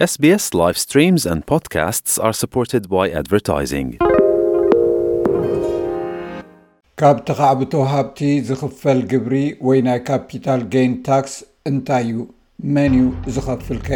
ስስ 0.00 0.44
ካብ 7.00 7.16
ተኻዕብቶ 7.28 7.72
ሃብቲ 7.90 8.20
ዝኽፈል 8.48 9.00
ግብሪ 9.10 9.34
ወይ 9.68 9.80
ናይ 9.86 9.98
ካፒታል 10.08 10.62
ገን 10.74 10.92
ታክስ 11.08 11.34
እንታይ 11.70 12.04
እዩ 12.12 12.18
መን 12.76 12.94
እዩ 13.28 13.34
ዝኸፍልከ 13.36 13.88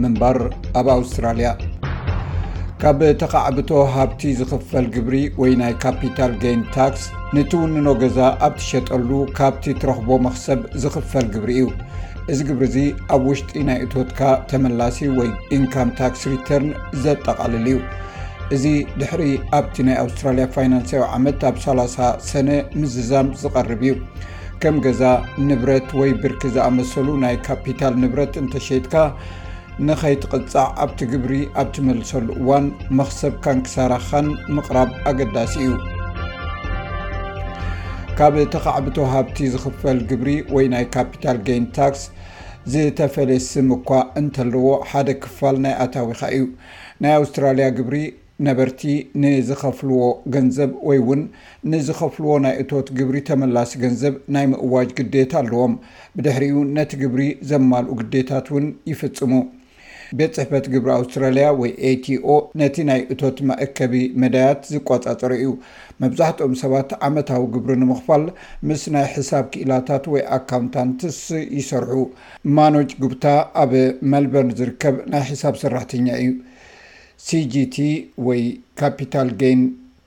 ምንበር 0.00 0.38
ኣብ 0.80 0.88
ኣውስትራልያ 0.96 1.50
ካብ 2.82 2.98
ተኻዕብቶ 3.22 3.70
ሃብቲ 3.96 4.22
ዝኽፈል 4.40 4.86
ግብሪ 4.96 5.14
ወይ 5.42 5.52
ናይ 5.62 5.74
ካፒታል 5.86 6.32
ገን 6.44 6.62
ታክስ 6.76 7.04
ንትውንኖ 7.36 7.86
ገዛ 8.04 8.18
ኣብ 8.48 8.54
ትሸጠሉ 8.60 9.10
ካብቲ 9.40 9.64
ትረኽቦ 9.82 10.08
መክሰብ 10.28 10.60
ዝኽፈል 10.84 11.26
ግብሪ 11.36 11.50
እዩ 11.62 11.66
እዚ 12.32 12.38
ግብሪ 12.48 12.62
እዚ 12.66 12.76
ኣብ 13.14 13.22
ውሽጢ 13.30 13.50
ናይ 13.66 13.78
እቶትካ 13.82 14.20
ተመላሲ 14.50 14.96
ወይ 15.18 15.28
ኢንካም 15.56 15.88
ታክስ 15.98 16.22
ሪተርን 16.30 16.70
ዘጠቓልል 17.04 17.66
እዩ 17.70 17.76
እዚ 18.54 18.64
ድሕሪ 19.00 19.22
ኣብቲ 19.58 19.74
ናይ 19.88 19.96
ኣውስትራልያ 20.02 20.46
ፋይናንሳዊ 20.54 21.02
ዓመት 21.16 21.40
ኣብ 21.48 21.56
30 21.66 22.00
ሰነ 22.30 22.48
ምዝዛም 22.80 23.28
ዝቐርብ 23.42 23.82
እዩ 23.86 23.94
ከም 24.62 24.76
ገዛ 24.86 25.02
ንብረት 25.50 25.88
ወይ 26.00 26.12
ብርኪ 26.22 26.42
ዝኣመሰሉ 26.56 27.08
ናይ 27.24 27.36
ካፒታል 27.48 27.94
ንብረት 28.04 28.36
እንተሸይትካ 28.42 28.94
ንከይትቕፃዕ 29.88 30.66
ኣብቲ 30.84 31.00
ግብሪ 31.12 31.34
ኣብትመልሰሉ 31.62 32.26
እዋን 32.42 32.66
መክሰብካንክሳራካን 33.00 34.28
ምቕራብ 34.56 34.90
ኣገዳሲ 35.12 35.54
እዩ 35.66 35.70
ካብ 38.18 38.34
ተካዕብቶ 38.52 38.94
ሃብቲ 39.12 39.38
ዝኽፈል 39.54 39.98
ግብሪ 40.10 40.28
ወይ 40.54 40.66
ናይ 40.72 40.84
ካፒታል 40.94 41.38
ገን 41.46 41.64
ታክስ 41.76 42.02
ዝተፈለየ 42.72 43.40
ስም 43.48 43.66
እኳ 43.76 43.88
እንተለዎ 44.20 44.64
ሓደ 44.90 45.08
ክፋል 45.24 45.56
ናይ 45.64 45.74
ኣታዊካ 45.84 46.22
እዩ 46.36 46.44
ናይ 47.04 47.12
ኣውስትራልያ 47.18 47.66
ግብሪ 47.80 47.96
ነበርቲ 48.46 48.80
ንዝኸፍልዎ 49.24 50.00
ገንዘብ 50.36 50.70
ወይ 50.90 51.00
ውን 51.08 51.22
ንዝኸፍልዎ 51.74 52.32
ናይ 52.46 52.54
እቶት 52.64 52.88
ግብሪ 53.00 53.18
ተመላሲ 53.30 53.74
ገንዘብ 53.84 54.16
ናይ 54.36 54.46
ምእዋጅ 54.54 54.90
ግዴት 55.00 55.34
ኣለዎም 55.42 55.74
ብድሕሪኡ 56.16 56.62
ነቲ 56.78 56.90
ግብሪ 57.04 57.22
ዘማልኡ 57.52 57.92
ግዴታት 58.00 58.48
እውን 58.52 58.66
ይፍፅሙ 58.92 59.32
ቤት 60.18 60.32
ፅሕፈት 60.36 60.66
ግብሪ 60.72 60.90
ኣውስትራልያ 60.98 61.46
ወይ 61.60 61.70
ኤቲኦ 61.90 62.26
ነቲ 62.60 62.76
ናይ 62.88 63.00
እቶት 63.12 63.38
መእከቢ 63.50 63.94
መዳያት 64.22 64.60
ዝቆፃፀረ 64.72 65.30
እዩ 65.42 65.48
መብዛሕትኦም 66.02 66.54
ሰባት 66.62 66.90
ዓመታዊ 67.08 67.42
ግብሪ 67.54 67.74
ንምኽፋል 67.82 68.24
ምስ 68.70 68.82
ናይ 68.96 69.06
ሕሳብ 69.14 69.44
ክኢላታት 69.54 70.04
ወይ 70.14 70.22
ኣካውንታንትስ 70.38 71.20
ይሰርሑ 71.58 71.94
ማኖጅ 72.58 72.90
ጉብታ 73.04 73.24
ኣብ 73.62 73.72
መልበር 74.14 74.48
ዝርከብ 74.60 74.96
ናይ 75.14 75.24
ሕሳብ 75.30 75.56
ሰራሕተኛ 75.62 76.06
እዩ 76.24 76.30
ሲጂቲ 77.28 77.76
ወይ 78.28 78.42
ካፒታል 78.82 79.30
ጋን 79.42 79.60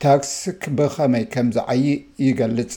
ታክስ 0.03 0.33
ብከመይ 0.77 1.23
ከም 1.33 1.47
ዝዓይ 1.57 1.81
ይገልፅ 2.25 2.71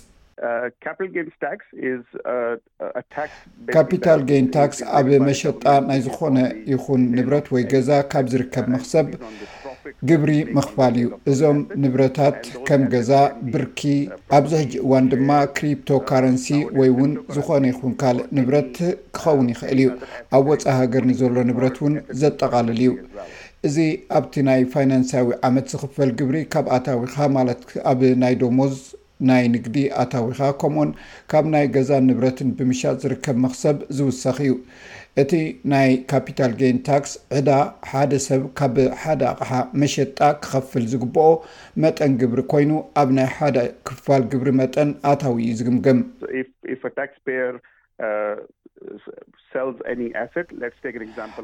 ካፒታል 3.74 4.20
ጋን 4.28 4.46
ታክስ 4.56 4.78
ኣብ 4.98 5.08
መሸጣ 5.26 5.62
ናይ 5.88 6.00
ዝኾነ 6.06 6.38
ይኹን 6.72 7.02
ንብረት 7.16 7.46
ወይ 7.54 7.64
ገዛ 7.72 7.90
ካብ 8.12 8.26
ዝርከብ 8.32 8.66
መክሰብ 8.74 9.06
ግብሪ 10.08 10.32
መክፋል 10.56 10.94
እዩ 11.02 11.08
እዞም 11.32 11.58
ንብረታት 11.82 12.36
ከም 12.68 12.82
ገዛ 12.94 13.10
ብርኪ 13.52 13.80
ኣብዚ 14.38 14.52
ሕጂ 14.62 14.72
እዋን 14.84 15.04
ድማ 15.12 15.30
uh, 15.40 15.48
ክሪፕቶካረንሲ 15.56 16.46
uh, 16.58 16.64
ወይ 16.78 16.90
እውን 16.94 17.12
ዝኾነ 17.36 17.64
ይኹን 17.72 17.92
ካልእ 18.00 18.26
ንብረት 18.38 18.74
ክኸውን 19.16 19.48
ይኽእል 19.52 19.78
እዩ 19.84 19.90
ኣብ 20.38 20.44
ወፃ 20.52 20.64
ሃገር 20.80 21.04
ኒዘሎ 21.10 21.36
ንብረት 21.50 21.76
እውን 21.82 21.94
ዘጠቃልል 22.22 22.80
እዩ 22.86 22.92
እዚ 23.68 23.76
ኣብቲ 24.18 24.34
ናይ 24.48 24.60
ፋይናንሳዊ 24.74 25.26
ዓመት 25.48 25.66
ዝኽፈል 25.72 26.10
ግብሪ 26.20 26.36
ካብኣታዊካ 26.54 27.16
ማለት 27.38 27.60
ኣብ 27.92 28.00
ናይ 28.22 28.34
ዶሞዝ 28.42 28.74
ናይ 29.28 29.44
ንግዲ 29.54 29.76
ኣታዊኻ 30.02 30.38
ከምኡኡን 30.60 30.90
ካብ 31.30 31.44
ናይ 31.54 31.66
ገዛን 31.74 32.04
ንብረትን 32.10 32.50
ብምሻጥ 32.58 32.94
ዝርከብ 33.02 33.36
መክሰብ 33.44 33.76
ዝውሰኺ 33.96 34.36
እዩ 34.44 34.54
እቲ 35.22 35.32
ናይ 35.72 35.90
ካፒታል 36.12 36.52
ጋም 36.60 36.78
ታክስ 36.88 37.12
ዕዳ 37.38 37.50
ሓደ 37.90 38.12
ሰብ 38.26 38.42
ካብ 38.60 38.74
ሓደ 39.02 39.22
ኣቕሓ 39.32 39.50
መሸጣ 39.82 40.18
ክኸፍል 40.44 40.84
ዝግበኦ 40.94 41.30
መጠን 41.84 42.12
ግብሪ 42.22 42.40
ኮይኑ 42.54 42.70
ኣብ 43.02 43.08
ናይ 43.18 43.28
ሓደ 43.36 43.58
ክፋል 43.90 44.24
ግብሪ 44.32 44.48
መጠን 44.62 44.90
ኣታዊ 45.12 45.36
እዩ 45.44 45.52
ዝግምግም 45.60 45.98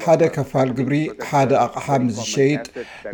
ሓደ 0.05 0.23
ከፋል 0.35 0.69
ግብሪ 0.77 0.95
ሓደ 1.29 1.51
ኣቕሓ 1.65 1.87
ምዝሸይጥ 2.05 2.65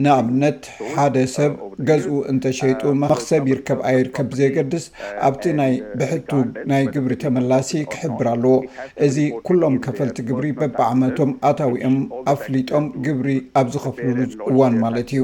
ንኣብነት 0.04 0.60
ሓደ 0.94 1.16
uh, 1.26 1.30
ሰብ 1.36 1.52
ገዝኡ 1.88 2.12
እንተሸይጡ 2.32 2.82
መክሰብ 3.02 3.42
uh, 3.46 3.50
ይርከብ 3.52 3.80
ኣይርከብ 3.92 4.28
ብዘገድስ 4.34 4.86
uh, 4.90 4.94
ኣብቲ 5.28 5.44
ይ 5.72 5.76
ብሕቱ 6.02 6.30
ናይ 6.72 6.84
ግብሪ 6.96 7.12
ተመላሲ 7.24 7.72
ክሕብር 7.94 8.28
ኣለዎ 8.34 8.56
እዚ 9.08 9.18
ኩሎም 9.48 9.76
ከፈልቲ 9.86 10.18
ግብሪ 10.30 10.48
በብዓመቶም 10.60 11.32
ኣታዊኦም 11.52 11.98
ኣፍሊጦም 12.36 12.88
ግብሪ 13.08 13.30
ኣብ 13.62 13.68
ዝከፍልሉ 13.76 14.32
እዋን 14.54 14.76
ማለት 14.86 15.10
እዩ 15.16 15.24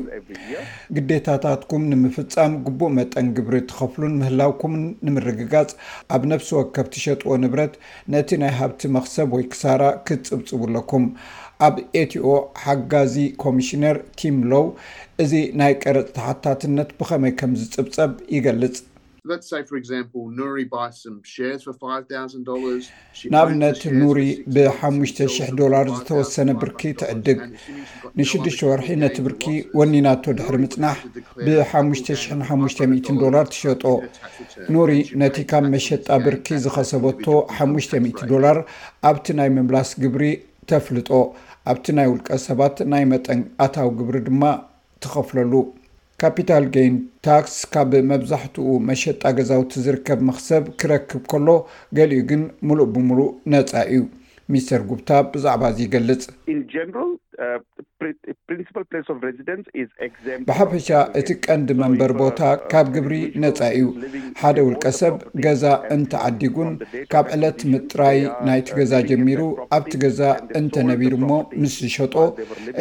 ግዴታታትኩም 0.98 1.86
ንምፍፃም 1.94 2.54
ጉቡእ 2.68 2.94
መጠን 3.00 3.28
ግብሪ 3.40 3.56
ትኸፍሉን 3.72 4.16
ምህላውኩም 4.24 4.76
ንምርግጋፅ 5.08 5.70
ኣብ 6.16 6.22
ነብሲ 6.34 6.50
ወከብቲሸጥዎ 6.60 7.30
ንብረት 7.46 7.74
ነቲ 8.16 8.30
ናይ 8.44 8.54
ሃብቲ 8.60 8.82
መክሰብ 8.98 9.30
ወይ 9.38 9.46
ክትፅብፅቡ 10.08 10.62
ለኩም 10.76 11.04
ኣብ 11.68 11.76
ኤትዮ 12.02 12.26
ሓጋዚ 12.64 13.16
ኮሚሽነር 13.44 13.98
ቲም 14.20 14.38
ሎው 14.52 14.66
እዚ 15.24 15.34
ናይ 15.60 15.74
ቀረፂ 15.84 16.06
ተሓታትነት 16.18 16.90
ብኸመይ 17.00 17.34
ከምዝ 17.42 17.64
ፅብፀብ 17.76 18.12
ይገልፅ 18.36 18.76
ንኣብነት 23.32 23.82
ኑሪ 24.00 24.20
ብሓ00 24.54 25.58
ዶላር 25.60 25.86
ዝተወሰነ 25.98 26.48
ብርኪ 26.62 26.82
ትዕድግ 27.00 27.40
ንሽዱሽ 28.20 28.58
ወርሒ 28.70 28.88
ነቲ 29.02 29.16
ብርኪ 29.26 29.44
ወኒናቶ 29.80 30.24
ድሕሪ 30.38 30.56
ምፅናሕ 30.64 30.98
ብ50500 31.44 33.18
ዶላር 33.24 33.46
ትሸጦ 33.52 33.84
ኑሪ 34.76 34.92
ነቲ 35.24 35.38
ካብ 35.52 35.66
መሸጣ 35.76 36.08
ብርኪ 36.26 36.48
ዝኸሰበቶ 36.66 37.24
ሓ000 37.58 38.06
ዶላር 38.32 38.58
ኣብቲ 39.10 39.26
ናይ 39.40 39.50
ምምላስ 39.58 39.92
ግብሪ 40.06 40.26
ተፍልጦ 40.72 41.10
ኣብቲ 41.74 41.86
ናይ 42.00 42.10
ውልቀ 42.14 42.30
ሰባት 42.48 42.76
ናይ 42.94 43.06
መጠን 43.14 43.40
ኣታዊ 43.68 43.90
ግብሪ 44.02 44.18
ድማ 44.30 44.44
ትኸፍለሉ 45.04 45.54
ካፒታል 46.22 46.66
ገን 46.74 46.96
ታክስ 47.26 47.54
ካብ 47.74 47.94
መብዛሕትኡ 48.10 48.68
መሸጣ 48.90 49.22
ገዛውቲ 49.38 49.72
ዝርከብ 49.86 50.20
መክሰብ 50.30 50.64
ክረክብ 50.82 51.22
ከሎ 51.32 51.48
ገሊኡ 52.00 52.20
ግን 52.32 52.42
ሙሉእ 52.70 52.90
ብምሉእ 52.96 53.32
ነጻ 53.54 53.72
እዩ 53.96 54.02
ሚስተር 54.54 54.82
ጉብታ 54.92 55.10
ብዛዕባ 55.34 55.64
እዙ 55.72 55.80
ይገልጽ 55.86 56.24
Uh, 57.46 57.58
ብሓፈሻ 60.48 60.88
እቲ 61.20 61.30
ቀንዲ 61.46 61.72
መንበር 61.82 62.12
uh, 62.14 62.16
ቦታ 62.22 62.40
uh, 62.54 62.62
ካብ 62.72 62.88
ግብሪ 62.96 63.18
ነፃ 63.44 63.60
እዩ 63.78 63.84
ሓደ 64.40 64.58
ውልቀ 64.68 64.86
ሰብ 65.00 65.16
ገዛ 65.46 65.64
እንተዓዲጉን 65.96 66.72
ካብ 67.14 67.26
ዕለት 67.36 67.60
ምጥራይ 67.72 68.18
ናይቲ 68.48 68.70
ገዛ 68.80 68.94
ጀሚሩ 69.10 69.42
ኣብቲ 69.78 69.92
ገዛ 70.04 70.22
እንተነቢሩ 70.60 71.14
እሞ 71.20 71.30
ምስ 71.64 71.76
ዝሸጦ 71.84 72.16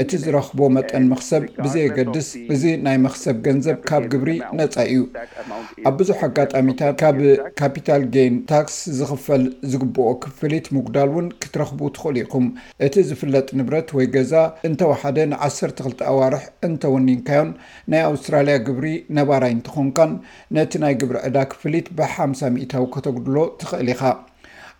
እቲ 0.03 0.10
ዝረክቦ 0.25 0.59
መጠን 0.76 1.04
መክሰብ 1.12 1.44
ብዘየገድስ 1.65 2.28
እዚ 2.56 2.65
ናይ 2.87 2.99
መክሰብ 3.06 3.37
ገንዘብ 3.49 3.78
ካብ 3.91 4.06
ግብሪ 4.15 4.32
ነፃ 4.60 4.76
እዩኣብ 4.97 5.94
ብዙሕ 6.00 6.20
ኣጋጣሚታት 6.31 6.97
ካብ 7.04 7.20
ካፒታል 7.62 8.04
ገን 8.16 8.34
ታክስ 8.53 8.78
ዝኽፈል 9.00 9.44
ዝግብኦ 9.75 10.09
ክፍሊት 10.26 10.66
ምጉዳል 10.78 11.12
ውን 11.19 11.28
ክትረኽቡ 11.44 11.81
ትኽእሉ 11.99 12.16
ኢኹም 12.26 12.47
እቲ 12.88 12.94
ዝፍለጥ 13.12 13.47
ንብረት 13.60 13.91
ወይ 14.00 14.09
ገዛ 14.19 14.32
እንተወሓደ 14.69 15.19
ን1ሰተ 15.33 15.79
ክልተ 15.87 16.00
ኣዋርሕ 16.12 16.44
እንተወኒንካዮን 16.69 17.50
ናይ 17.93 18.02
ኣውስትራልያ 18.11 18.56
ግብሪ 18.67 18.87
ነባራይ 19.19 19.52
እንተኮንካን 19.56 20.12
ነቲ 20.56 20.73
ናይ 20.85 20.94
ግብሪ 21.02 21.17
ዕዳ 21.29 21.38
ክፍልት 21.52 21.87
ብሓምሳ 22.00 22.41
ሚታዊ 22.56 22.85
ከተጉድሎ 22.97 23.37
ትኽእል 23.61 23.91
ኢካ 23.94 24.02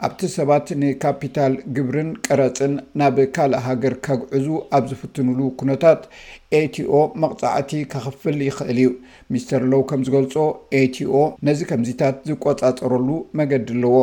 ኣብቲ 0.07 0.21
ሰባት 0.37 0.67
ንካፒታል 0.81 1.55
ግብርን 1.77 2.11
ቀረፅን 2.27 2.75
ናብ 3.01 3.17
ካልእ 3.37 3.63
ሃገር 3.67 3.95
ከግዕዙ 4.05 4.47
ኣብ 4.77 4.85
ዝፍትኑሉ 4.91 5.41
ኩነታት 5.61 6.01
ኤቲኦ 6.61 6.93
መቕፃዕቲ 7.23 7.73
ከክፍል 7.95 8.39
ይኽእል 8.49 8.79
እዩ 8.85 8.89
ሚስተር 9.35 9.65
ሎው 9.73 9.83
ከም 9.91 10.05
ዝገልፆ 10.07 10.37
ኤቲኦ 10.81 11.15
ነዚ 11.49 11.61
ከምዚታት 11.73 12.17
ዝቆፃፀረሉ 12.31 13.09
መገዲ 13.41 13.69
ኣለዎ 13.77 13.99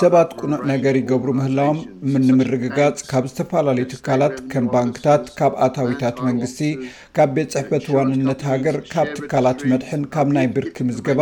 ሰባት 0.00 0.30
ቁንዕ 0.44 0.58
ነገር 0.70 0.94
ይገብሩ 1.00 1.28
ምህላዎም 1.38 1.76
ምንምርግጋፅ 2.12 2.96
ካብ 3.10 3.24
ዝተፈላለዩ 3.30 3.84
ትካላት 3.92 4.34
ከም 4.52 4.64
ባንክታት 4.72 5.22
ካብ 5.38 5.52
ኣታዊታት 5.66 6.16
መንግስቲ 6.26 6.60
ካብ 7.16 7.30
ቤት 7.36 7.50
ፅሕፈት 7.56 7.84
ዋንነት 7.96 8.40
ሃገር 8.50 8.76
ካብ 8.94 9.08
ትካላት 9.18 9.60
መድሕን 9.72 10.02
ካብ 10.16 10.30
ናይ 10.36 10.46
ብርኪ 10.56 10.76
ምዝገባ 10.88 11.20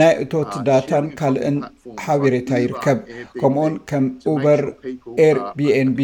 ናይ 0.00 0.12
uh, 0.14 0.20
እቶት 0.24 0.52
ዳታን 0.66 1.06
ካልእን 1.20 1.56
ሓበሬታ 2.04 2.50
ይርከብ 2.64 2.98
ከምኡኡን 3.40 3.74
ከም 3.90 4.04
ኡበር 4.34 4.62
ኤር 5.28 5.38
ቢንቢ 5.60 6.00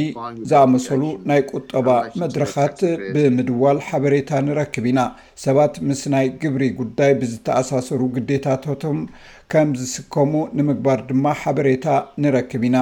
ዝኣመሰሉ 0.52 1.02
ናይ 1.32 1.42
ቁጠባ 1.52 1.88
መድረካት 2.22 2.78
ብምድዋል 3.16 3.80
ሓበሬታ 3.90 4.30
ንረክብ 4.48 4.86
ኢና 4.92 5.00
ሰባት 5.46 5.76
ምስ 5.90 6.02
ናይ 6.14 6.26
ግብሪ 6.44 6.64
ጉዳይ 6.80 7.12
ብዝተኣሳሰሩ 7.20 8.00
ግዴታቶም 8.18 8.98
ከም 9.52 9.68
ዝስከሙ 9.80 10.32
ንምግባር 10.58 11.00
ድማ 11.08 11.26
ሓበሬታ 11.42 11.86
ንረክብ 12.22 12.62
ኢና 12.68 12.76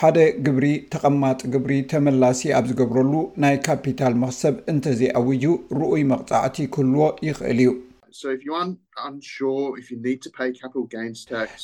ሓደ 0.00 0.18
ግብሪ 0.46 0.64
ተቐማጥ 0.92 1.40
ግብሪ 1.54 1.72
ተመላሲ 1.92 2.40
ኣብ 2.58 2.64
ዝገብረሉ 2.70 3.12
ናይ 3.44 3.56
ካፒታል 3.68 4.14
መክሰብ 4.24 4.54
እንተዘይኣውዩ 4.72 5.44
ርኡይ 5.78 6.02
መቕፃዕቲ 6.12 6.56
ክህልዎ 6.74 7.04
ይኽእል 7.28 7.58
እዩ 7.64 7.70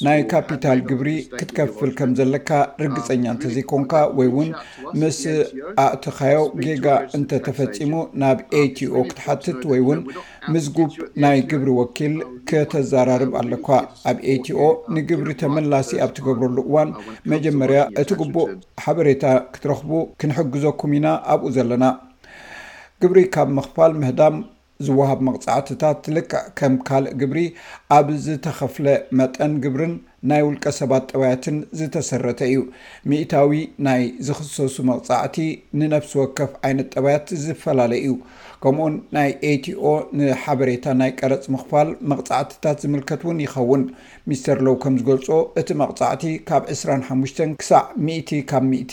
ናይ 0.06 0.21
ካፒታል 0.33 0.79
ግብሪ 0.91 1.09
ክትከፍል 1.39 1.91
ከም 1.99 2.11
ዘለካ 2.19 2.50
ርግፀኛ 2.83 3.25
እንተ 3.33 3.45
ዘይኮንካ 3.55 3.93
ወይ 4.19 4.29
ውን 4.37 4.50
ምስ 5.00 5.19
ኣእትካዮ 5.85 6.41
ጌጋ 6.65 6.87
እንተተፈፂሙ 7.19 7.93
ናብ 8.23 8.39
ኤቲኦ 8.62 8.95
um, 9.03 9.09
ክትሓትት 9.11 9.61
ወይ 9.71 9.81
ውን 9.89 10.00
ምዝጉብ 10.53 10.91
ናይ 11.25 11.39
ግብሪ 11.53 11.69
ወኪል 11.81 12.15
um, 12.25 12.29
ከተዘራርብ 12.50 13.33
ኣለኳ 13.41 13.69
ኣብ 14.11 14.19
ኤቲኦ 14.35 14.61
um, 14.75 14.79
ንግብሪ 14.99 15.31
ተመላሲ 15.45 15.91
ኣብ 16.05 16.11
እትገብረሉ 16.12 16.56
እዋን 16.69 16.91
መጀመርያ 17.33 17.81
እቲ 18.03 18.11
ግቡእ 18.21 18.50
ሓበሬታ 18.85 19.25
ክትረኽቡ 19.55 19.91
ክንሕግዘኩም 20.23 20.95
ኢና 20.99 21.06
ኣብኡ 21.35 21.47
ዘለና 21.59 21.85
ግብሪ 23.03 23.21
ካብ 23.35 23.49
ምኽፋል 23.59 23.93
ምህዳም 24.03 24.37
ዝወሃብ 24.87 25.21
መቕፃዕትታት 25.27 26.03
ልክዕ 26.17 26.43
ከም 26.59 26.75
ካልእ 26.89 27.15
ግብሪ 27.21 27.39
ኣብ 27.97 28.07
ዝተኸፍለ 28.25 28.87
መጠን 29.19 29.53
ግብርን 29.65 29.95
ናይ 30.31 30.43
ውልቀ 30.49 30.65
ሰባት 30.79 31.05
ጠባያትን 31.11 31.57
ዝተሰረተ 31.79 32.41
እዩ 32.51 32.61
ሚእታዊ 33.11 33.51
ናይ 33.87 34.03
ዝኽሰሱ 34.27 34.77
መቕፃዕቲ 34.93 35.37
ንነፍሲ 35.81 36.13
ወከፍ 36.23 36.53
ዓይነት 36.69 36.89
ጠባያት 36.97 37.27
ዝፈላለዩ 37.45 38.01
እዩ 38.09 38.15
ከምኡውን 38.65 38.95
ናይ 39.19 39.31
ኤቲኦ 39.53 39.87
ንሓበሬታ 40.21 40.85
ናይ 41.03 41.13
ቀረፅ 41.21 41.45
ምኽፋል 41.55 41.91
መቕፃዕትታት 42.13 42.79
ዝምልከት 42.85 43.23
እውን 43.27 43.41
ይኸውን 43.47 43.85
ሚስተር 44.31 44.61
ሎው 44.69 44.77
ከም 44.85 44.97
ዝገልፆ 45.03 45.29
እቲ 45.63 45.69
መቕፃዕቲ 45.85 46.25
ካብ 46.51 46.65
2ስራ 46.75 46.91
ሓሙሽተን 47.11 47.53
ክሳዕ 47.63 47.85
ሚኢቲ 48.07 48.31
ካብ 48.53 48.67
ምእቲ 48.73 48.93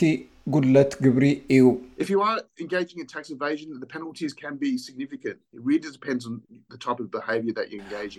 ጉለት 0.54 0.92
ግብሪ 1.04 1.28
እዩ 1.54 1.70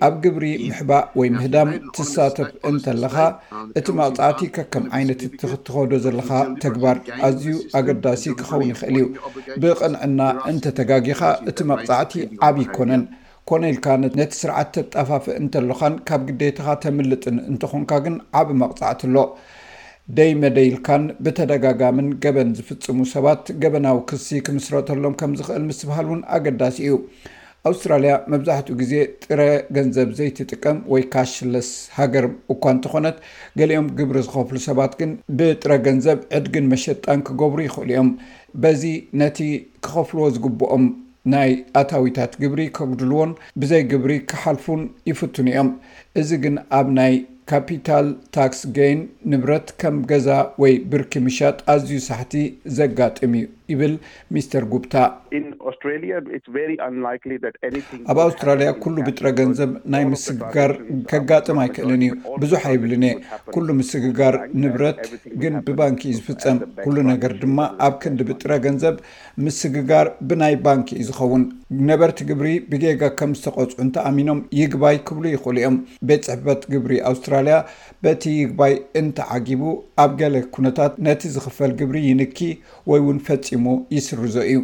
ኣብ 0.07 0.15
ግብሪ 0.23 0.45
ምሕባእ 0.69 1.05
ወይ 1.19 1.29
ምህዳም 1.35 1.69
ትሳተፍ 1.97 2.49
እንተለካ 2.69 3.15
እቲ 3.81 3.87
መቕፃዕቲ 3.99 4.41
ከከም 4.55 4.85
ዓይነት 4.97 5.19
ትክትኸዶ 5.41 5.91
ዘለካ 6.05 6.31
ተግባር 6.65 6.97
ኣዝዩ 7.27 7.47
ኣገዳሲ 7.79 8.23
ክኸውን 8.41 8.65
ይክእል 8.71 8.95
እዩ 9.01 9.05
ብቅንዕና 9.67 10.19
እንተተጋጊካ 10.51 11.21
እቲ 11.51 11.57
መቕፃዕቲ 11.71 12.13
ዓብ 12.47 12.57
ይኮነን 12.65 13.05
ኮነ 13.51 13.63
ኢልካ 13.75 13.87
ነቲ 14.01 14.31
ስርዓተ 14.41 14.73
ጣፋፍ 14.95 15.25
እንተለኻን 15.41 15.93
ካብ 16.09 16.21
ግዴታካ 16.31 16.69
ተምልጥን 16.85 17.37
እንትኮንካ 17.51 17.91
ግን 18.07 18.15
ዓብ 18.41 18.47
መቕፃዕቲ 18.63 19.01
ኣሎ 19.07 19.15
ደይ 20.17 20.31
መደይልካን 20.41 21.03
ብተደጋጋምን 21.23 22.07
ገበን 22.23 22.49
ዝፍፅሙ 22.57 22.99
ሰባት 23.13 23.41
ገበናዊ 23.63 23.97
ክሲ 24.09 24.27
ክምስረጠሎም 24.47 25.15
ከም 25.19 25.31
ዝኽእል 25.39 25.63
ምስትበሃል 25.69 26.05
ውን 26.11 26.21
ኣገዳሲ 26.35 26.77
እዩ 26.87 26.93
ኣውስትራልያ 27.69 28.13
መብዛሕትኡ 28.31 28.75
ግዜ 28.81 28.93
ጥረ 29.23 29.39
ገንዘብ 29.77 30.09
ዘይትጥቀም 30.19 30.77
ወይ 30.93 31.03
ካሽለስ 31.13 31.69
ሃገር 31.97 32.25
እኳ 32.53 32.63
እንተኾነት 32.75 33.17
ገሊኦም 33.61 33.87
ግብሪ 33.99 34.19
ዝከፍሉ 34.27 34.57
ሰባት 34.69 34.93
ግን 34.99 35.11
ብጥረ 35.39 35.71
ገንዘብ 35.87 36.19
ዕድግን 36.39 36.69
መሸጣን 36.73 37.23
ክገብሩ 37.29 37.59
ይክእሉ 37.67 37.87
እዮም 37.93 38.11
በዚ 38.63 38.83
ነቲ 39.21 39.39
ክኸፍልዎ 39.87 40.27
ዝግብኦም 40.35 40.85
ናይ 41.33 41.51
ኣታዊታት 41.81 42.33
ግብሪ 42.43 42.61
ከግድልዎን 42.77 43.33
ብዘይ 43.61 43.83
ግብሪ 43.93 44.11
ክሓልፉን 44.31 44.83
ይፍትን 45.11 45.49
እዮም 45.53 45.71
እዚ 46.21 46.29
ግን 46.45 46.57
ኣብ 46.79 46.87
ናይ 46.99 47.15
ካፒታል 47.51 48.07
ታክስ 48.35 48.61
ገን 48.77 48.99
ንብረት 49.31 49.67
ከም 49.81 49.97
ገዛ 50.09 50.29
ወይ 50.61 50.73
ብርኪ 50.91 51.13
ምሻጥ 51.25 51.57
ኣዝዩ 51.73 51.99
ሳሕቲ 52.09 52.33
ዘጋጥም 52.79 53.33
እዩ 53.39 53.45
ይብል 53.73 53.93
ሚስተር 54.35 54.63
ጉብታ 54.73 54.95
ኣብ 58.09 58.19
ኣውስትራልያ 58.27 58.67
ኩሉ 58.83 58.95
ብጥረ 59.07 59.27
ገንዘብ 59.39 59.71
ናይ 59.93 60.03
ምስግጋር 60.11 60.71
ከጋጥም 61.11 61.57
ኣይክእልን 61.63 62.03
እዩ 62.07 62.11
ብዙሕ 62.43 62.63
ይብልኒየ 62.75 63.13
ኩሉ 63.55 63.67
ምስግጋር 63.79 64.35
ንብረት 64.61 64.99
ግን 65.41 65.55
ብባንኪ 65.67 66.01
እዩ 66.11 66.17
ዝፍፀም 66.19 66.59
ኩሉ 66.85 66.95
ነገር 67.11 67.33
ድማ 67.43 67.59
ኣብ 67.87 67.95
ክንዲ 68.03 68.21
ብጥረ 68.29 68.51
ገንዘብ 68.65 68.95
ምስግጋር 69.47 70.05
ብናይ 70.29 70.55
ባንኪ 70.67 70.89
እዩ 71.01 71.05
ዝኸውን 71.09 71.43
ነበርቲ 71.89 72.19
ግብሪ 72.29 72.49
ብገጋ 72.71 73.01
ከም 73.19 73.31
ዝተቆፅዑ 73.39 73.77
እንተኣሚኖም 73.85 74.39
ይግባይ 74.61 74.97
ክብሉ 75.07 75.25
ይኽእሉ 75.35 75.57
እዮም 75.61 75.77
ቤት 76.09 76.23
ፅሕፈት 76.29 76.61
ግብሪ 76.73 76.93
ኣውስትራልያ 77.11 77.55
በቲ 78.05 78.23
ይግባይ 78.41 78.73
እንተዓጊቡ 79.01 79.61
ኣብ 80.05 80.11
ገለ 80.21 80.35
ኩነታት 80.57 80.93
ነቲ 81.07 81.21
ዝክፈል 81.35 81.71
ግብሪ 81.81 81.97
ይንኪ 82.09 82.39
ወይ 82.91 83.01
እውን 83.03 83.19
ፈፅ 83.27 83.45
ይስርዞ 83.97 84.35
እዩ 84.51 84.59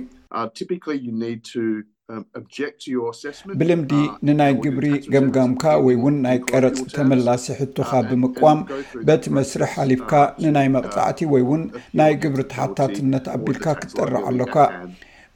ብልምዲ 3.59 3.91
ንናይ 4.27 4.51
ግብሪ 4.63 4.85
ገምጋምካ 5.13 5.63
ወይ 5.85 5.95
እውን 5.99 6.15
ናይ 6.25 6.37
ቀረፂ 6.49 6.77
ተመላሴ 6.95 7.45
ሕቱካ 7.59 7.91
ብምቋም 8.09 8.59
በቲ 9.07 9.23
መስርሕ 9.35 9.69
ሓሊፍካ 9.77 10.11
ንናይ 10.43 10.67
መቕፃዕቲ 10.75 11.19
ወይእውን 11.33 11.63
ናይ 11.99 12.13
ግብሪ 12.23 12.41
ተሓታትነት 12.53 13.25
ኣቢልካ 13.35 13.65
ክትጠርዓ 13.81 14.21
ኣለካ 14.31 14.55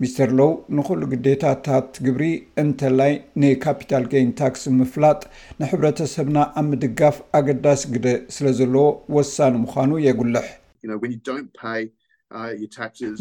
ሚስተር 0.01 0.31
ሎው 0.39 0.51
ንኩሉ 0.77 1.01
ግዴታታት 1.13 1.93
ግብሪ 2.07 2.25
እንተላይ 2.63 3.13
ንካፒታል 3.43 4.03
ጋን 4.13 4.31
ታክስ 4.41 4.63
ምፍላጥ 4.79 5.21
ንሕብረተሰብና 5.61 6.37
ኣብ 6.61 6.65
ምድጋፍ 6.71 7.15
ኣገዳሲ 7.39 7.83
ግደ 7.95 8.07
ስለ 8.37 8.47
ዘለዎ 8.59 8.85
ወሳኒ 9.17 9.55
ምኳኑ 9.63 9.91
የጉልሕ 10.07 10.47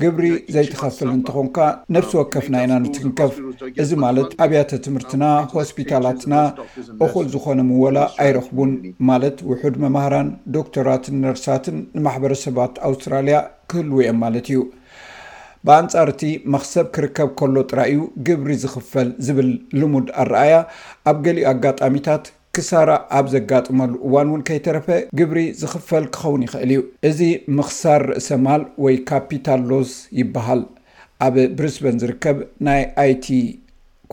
ግብሪ 0.02 0.24
ዘይተኸፍል 0.54 1.08
እንትኾንካ 1.16 1.56
ነብሲ 1.94 2.12
ወከፍ 2.18 2.46
ናኢና 2.54 2.74
ንትንከፍ 2.84 3.34
እዚ 3.82 3.90
ማለት 4.04 4.30
ኣብያተ 4.44 4.70
ትምህርትና 4.86 5.24
ሆስፒታላትና 5.52 6.34
እኹል 7.06 7.26
ዝኾነ 7.34 7.60
ምወላ 7.68 7.98
ኣይረኽቡን 8.24 8.72
ማለት 9.10 9.36
ውሑድ 9.50 9.76
መማህራን 9.84 10.30
ዶክተራትን 10.56 11.20
ነርሳትን 11.24 11.76
ንማሕበረሰባት 11.98 12.74
ኣውስትራልያ 12.88 13.38
ክህልው 13.72 14.00
ኦም 14.10 14.18
ማለት 14.24 14.48
እዩ 14.54 14.62
ብኣንፃር 15.68 16.10
እቲ 16.14 16.24
መክሰብ 16.54 16.88
ክርከብ 16.96 17.30
ከሎ 17.40 17.54
ጥራ 17.70 17.80
እዩ 17.92 18.02
ግብሪ 18.26 18.50
ዝኽፈል 18.64 19.08
ዝብል 19.28 19.50
ልሙድ 19.82 20.08
ኣረኣያ 20.24 20.56
ኣብ 21.12 21.16
ገሊእ 21.28 21.48
ኣጋጣሚታት 21.52 22.26
ክሳራ 22.56 22.90
ኣብ 23.18 23.26
ዘጋጥመሉ 23.32 23.90
እዋን 24.08 24.28
እውን 24.30 24.42
ከይተረፈ 24.48 24.86
ግብሪ 25.18 25.38
ዝኽፈል 25.60 26.04
ክኸውን 26.14 26.44
ይኽእል 26.44 26.70
እዩ 26.74 26.82
እዚ 27.08 27.18
ምኽሳር 27.56 28.02
ርእሰ 28.10 28.28
ማል 28.44 28.62
ወይ 28.84 28.94
ካፒታል 29.10 29.60
ሎዝ 29.70 29.90
ይበሃል 30.20 30.62
ኣብ 31.26 31.34
ብሪስበን 31.56 31.98
ዝርከብ 32.02 32.38
ናይ 32.68 32.80
ኣይቲ 33.02 33.26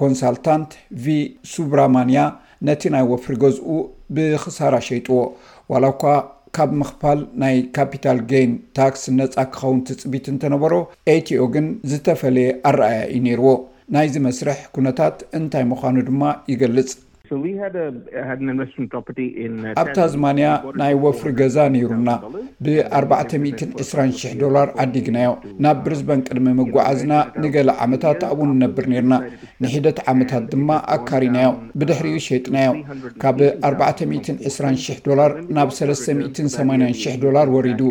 ኮንሳልታንት 0.02 0.72
ቪ 1.06 1.16
ሱብራማንያ 1.52 2.20
ነቲ 2.70 2.84
ናይ 2.96 3.06
ወፍሪ 3.14 3.34
ገዝኡ 3.44 3.70
ብክሳራ 4.18 4.76
ሸይጥዎ 4.88 5.20
ዋላ 5.74 5.86
እኳ 5.96 6.04
ካብ 6.58 6.72
ምኽፋል 6.82 7.20
ናይ 7.44 7.56
ካፒታል 7.80 8.20
ገን 8.34 8.52
ታክስ 8.80 9.04
ነፃ 9.22 9.36
ክኸውን 9.54 9.80
ትፅቢት 9.90 10.26
እንተነበሮ 10.34 10.74
ኣቲዮ 11.16 11.42
ግን 11.56 11.68
ዝተፈለየ 11.94 12.50
ኣረኣያ 12.72 13.00
እዩ 13.14 13.22
ነይርዎ 13.30 13.54
ናይዚ 13.96 14.16
መስርሕ 14.28 14.60
ኩነታት 14.76 15.16
እንታይ 15.40 15.64
ምኳኑ 15.74 15.96
ድማ 16.10 16.24
ይገልፅ 16.54 16.92
ኣብ 19.82 19.88
ታዝማንያ 19.98 20.46
ናይ 20.80 20.94
ወፍሪ 21.04 21.30
ገዛ 21.40 21.58
ነይሩና 21.74 22.10
ብ4200 22.66 24.34
ዶላር 24.42 24.68
ዓዲግናዮ 24.84 25.30
ናብ 25.66 25.78
ብሪዝባን 25.86 26.24
ቅድሚ 26.28 26.48
ምጓዓዝና 26.60 27.14
ንገላ 27.44 27.70
ዓመታት 27.86 28.20
ኣብን 28.30 28.50
ንነብር 28.58 28.86
ነይሩና 28.94 29.16
ንሒደት 29.66 30.00
ዓመታት 30.14 30.44
ድማ 30.54 30.70
ኣካሪናዮ 30.98 31.50
ብድሕሪኡ 31.82 32.18
ሸየጥናዮ 32.28 32.72
ካብ 33.24 33.40
4200 33.72 35.04
ዶላር 35.08 35.32
ናብ 35.58 35.72
3800 35.80 37.18
ዶላር 37.26 37.48
ወሪዱ 37.58 37.82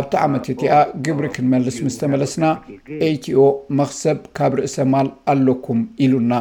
ኣብቲ 0.00 0.14
ዓመተቲ 0.26 0.60
ኣ 0.80 0.82
ግብሪ 1.08 1.26
ክንመልስ 1.36 1.78
ምዝ 1.86 1.96
ተመለስና 2.04 2.42
aቲo 3.06 3.44
መኽሰብ 3.80 4.18
ካብ 4.38 4.52
ርእሰ 4.58 4.76
ማል 4.92 5.08
ኣለኩም 5.32 5.80
ኢሉና 6.04 6.32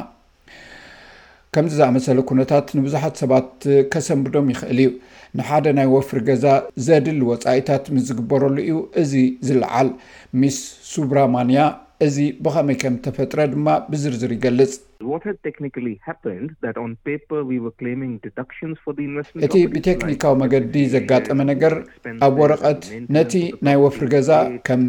ከምዚ 1.55 1.73
ዝኣመሰለ 1.79 2.19
ኩነታት 2.29 2.67
ንብዙሓት 2.79 3.15
ሰባት 3.21 3.49
ከሰምብዶም 3.93 4.47
ይኽእል 4.53 4.79
እዩ 4.83 4.89
ንሓደ 5.37 5.65
ናይ 5.77 5.87
ወፍሪ 5.95 6.19
ገዛ 6.29 6.45
ዘድሊ 6.85 7.19
ወፃኢታት 7.31 7.85
ምስ 7.95 8.03
ዝግበረሉ 8.09 8.55
እዩ 8.65 8.77
እዚ 9.01 9.13
ዝለዓል 9.47 9.89
ሚስ 10.41 10.57
ሱብራማንያ 10.91 11.61
እዚ 12.07 12.17
ብኸመይ 12.45 12.77
ከም 12.81 12.95
ዝተፈጥረ 12.99 13.39
ድማ 13.53 13.67
ብዝርዝር 13.91 14.31
ይገልፅ 14.37 14.71
እቲ 19.45 19.55
ብቴክኒካዊ 19.73 20.33
መገዲ 20.43 20.75
ዘጋጠመ 20.93 21.37
ነገር 21.51 21.73
ኣብ 22.27 22.35
ወረቐት 22.43 22.83
ነቲ 23.17 23.33
ናይ 23.67 23.77
ወፍሪ 23.85 24.05
ገዛ 24.15 24.31
ከም 24.69 24.83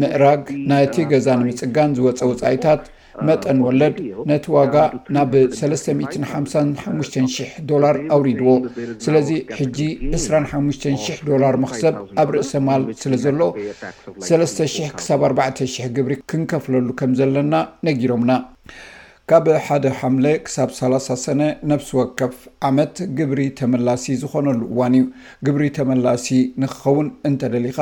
ምዕራግ 0.00 0.42
ናቲ 0.70 0.96
uh, 1.04 1.08
ገዛ 1.12 1.26
ንምፅጋን 1.40 1.90
ዝወፀ 1.98 2.18
ወፃኢታት 2.30 2.80
uh, 2.88 2.94
መጠን 3.28 3.58
ወለድ 3.66 3.96
ነቲ 4.30 4.44
uh, 4.50 4.54
ዋጋ 4.56 4.76
ናብ 5.16 5.32
3ሓ500 5.60 7.48
ዶላር 7.70 7.96
ኣውሪድዎ 8.16 8.50
ስለዚ 9.06 9.30
ሕጂ 9.58 9.78
2ሓ00 10.14 11.20
ዶላር 11.30 11.56
መክሰብ 11.64 11.96
ኣብ 12.22 12.30
ርእሰ 12.36 12.52
ማል 12.68 12.84
ስለ 13.02 13.12
ዘሎ 13.24 13.40
300 14.30 14.88
ክሳብ 14.98 15.22
400 15.32 15.90
ግብሪ 15.98 16.16
ክንከፍለሉ 16.32 16.88
ከም 17.02 17.12
ዘለና 17.22 17.54
ነጊሮምና 17.88 18.30
ካብ 19.30 19.46
ሓደ 19.64 19.84
ሓምለ 19.98 20.26
ክሳብ 20.44 20.70
30 20.76 21.10
ሰነ 21.24 21.42
ነፍሲ 21.70 21.88
ወከፍ 21.98 22.34
ዓመት 22.68 22.96
ግብሪ 23.18 23.40
ተመላሲ 23.58 24.06
ዝኾነሉ 24.22 24.60
እዋን 24.70 24.94
እዩ 24.98 25.04
ግብሪ 25.46 25.62
ተመላሲ 25.76 26.26
ንክኸውን 26.62 27.08
እንተደሊኻ 27.30 27.78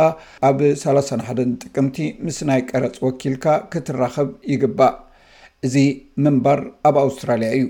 ኣብ 0.48 0.58
31ን 0.82 1.52
ጥቅምቲ 1.64 1.96
ምስ 2.26 2.40
ናይ 2.50 2.62
ቀረፅ 2.70 2.98
ወኪልካ 3.08 3.46
ክትራኸብ 3.74 4.28
ይግባእ 4.54 4.94
እዚ 5.68 5.76
ምንባር 6.26 6.62
ኣብ 6.90 6.98
ኣውስትራልያ 7.06 7.50
እዩ 7.60 7.64